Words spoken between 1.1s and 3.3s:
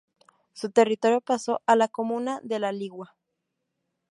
pasó a la comuna de La Ligua.